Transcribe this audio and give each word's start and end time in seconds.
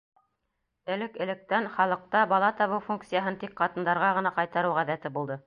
Элек-электән 0.95 1.67
халыҡта 1.75 2.23
бала 2.33 2.49
табыу 2.63 2.81
функцияһын 2.87 3.39
тик 3.45 3.55
ҡатындарға 3.61 4.11
ғына 4.19 4.35
ҡайтарыу 4.41 4.77
ғәҙәте 4.81 5.15
булды. 5.21 5.39